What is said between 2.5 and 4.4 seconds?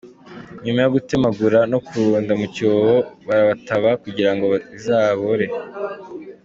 cyobo barataba kugira